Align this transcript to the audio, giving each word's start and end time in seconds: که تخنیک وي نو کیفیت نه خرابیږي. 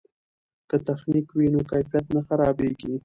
که 0.69 0.75
تخنیک 0.87 1.27
وي 1.33 1.47
نو 1.53 1.61
کیفیت 1.71 2.05
نه 2.15 2.21
خرابیږي. 2.27 2.93